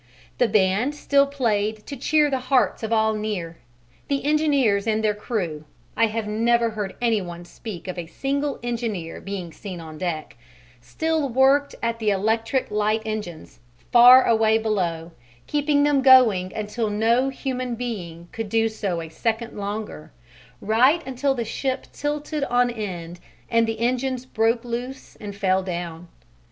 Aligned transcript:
The 0.39 0.47
band 0.47 0.95
still 0.95 1.27
played 1.27 1.85
to 1.85 1.95
cheer 1.95 2.31
the 2.31 2.39
hearts 2.39 2.81
of 2.81 2.91
all 2.91 3.13
near; 3.13 3.57
the 4.07 4.25
engineers 4.25 4.87
and 4.87 5.03
their 5.03 5.13
crew 5.13 5.63
I 5.95 6.07
have 6.07 6.25
never 6.25 6.71
heard 6.71 6.95
any 6.99 7.21
one 7.21 7.45
speak 7.45 7.87
of 7.87 7.99
a 7.99 8.07
single 8.07 8.59
engineer 8.63 9.21
being 9.21 9.53
seen 9.53 9.79
on 9.79 9.99
deck 9.99 10.35
still 10.81 11.29
worked 11.29 11.75
at 11.83 11.99
the 11.99 12.09
electric 12.09 12.71
light 12.71 13.03
engines, 13.05 13.59
far 13.91 14.25
away 14.25 14.57
below, 14.57 15.11
keeping 15.45 15.83
them 15.83 16.01
going 16.01 16.51
until 16.55 16.89
no 16.89 17.29
human 17.29 17.75
being 17.75 18.27
could 18.31 18.49
do 18.49 18.69
so 18.69 19.01
a 19.03 19.09
second 19.09 19.55
longer, 19.55 20.11
right 20.61 21.05
until 21.05 21.35
the 21.35 21.45
ship 21.45 21.85
tilted 21.93 22.43
on 22.45 22.71
end 22.71 23.19
and 23.51 23.67
the 23.67 23.79
engines 23.79 24.25
broke 24.25 24.65
loose 24.65 25.15
and 25.17 25.35
fell 25.35 25.61
down. 25.61 26.07